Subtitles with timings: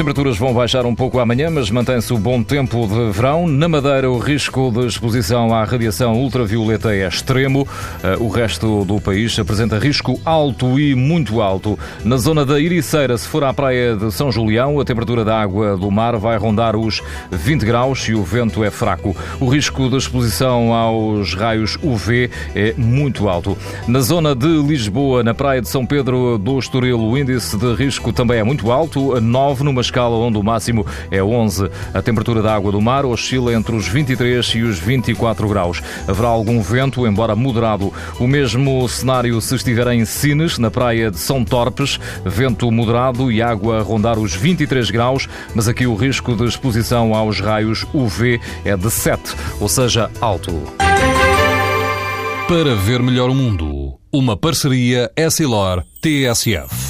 [0.00, 3.46] Temperaturas vão baixar um pouco amanhã, mas mantém-se o bom tempo de verão.
[3.46, 7.68] Na Madeira, o risco de exposição à radiação ultravioleta é extremo.
[8.02, 11.78] Eh, o resto do país apresenta risco alto e muito alto.
[12.02, 15.76] Na zona da Iriceira, se for à praia de São Julião, a temperatura da água
[15.76, 19.14] do mar vai rondar os 20 graus e o vento é fraco.
[19.38, 23.54] O risco de exposição aos raios UV é muito alto.
[23.86, 28.14] Na zona de Lisboa, na praia de São Pedro do Estoril, o índice de risco
[28.14, 31.68] também é muito alto, 9 numa escala onde o máximo é 11.
[31.92, 35.82] A temperatura da água do mar oscila entre os 23 e os 24 graus.
[36.06, 37.92] Haverá algum vento, embora moderado.
[38.18, 43.42] O mesmo cenário se estiver em Sines, na praia de São Torpes, vento moderado e
[43.42, 48.40] água a rondar os 23 graus, mas aqui o risco de exposição aos raios UV
[48.64, 50.52] é de 7, ou seja, alto.
[52.46, 56.89] Para ver melhor o mundo, uma parceria Essilor-TSF.